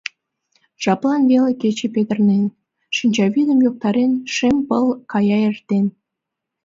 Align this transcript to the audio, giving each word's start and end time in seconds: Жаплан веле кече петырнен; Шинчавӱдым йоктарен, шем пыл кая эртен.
Жаплан 0.83 1.21
веле 1.31 1.51
кече 1.61 1.87
петырнен; 1.95 2.45
Шинчавӱдым 2.95 3.59
йоктарен, 3.65 4.11
шем 4.33 4.55
пыл 4.67 4.85
кая 5.11 5.37
эртен. 5.49 5.85